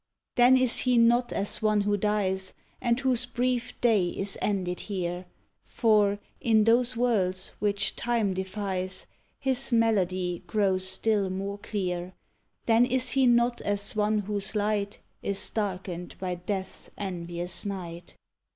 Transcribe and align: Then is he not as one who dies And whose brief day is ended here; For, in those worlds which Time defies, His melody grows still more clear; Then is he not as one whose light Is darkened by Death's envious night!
Then 0.33 0.57
is 0.57 0.79
he 0.81 0.97
not 0.97 1.31
as 1.31 1.61
one 1.61 1.81
who 1.81 1.95
dies 1.95 2.55
And 2.81 2.99
whose 2.99 3.27
brief 3.27 3.79
day 3.81 4.09
is 4.09 4.35
ended 4.41 4.79
here; 4.79 5.27
For, 5.63 6.17
in 6.39 6.63
those 6.63 6.97
worlds 6.97 7.49
which 7.59 7.95
Time 7.95 8.33
defies, 8.33 9.05
His 9.37 9.71
melody 9.71 10.41
grows 10.47 10.87
still 10.87 11.29
more 11.29 11.59
clear; 11.59 12.15
Then 12.65 12.83
is 12.83 13.11
he 13.11 13.27
not 13.27 13.61
as 13.61 13.95
one 13.95 14.17
whose 14.17 14.55
light 14.55 14.97
Is 15.21 15.51
darkened 15.51 16.15
by 16.17 16.33
Death's 16.33 16.89
envious 16.97 17.63
night! 17.63 18.15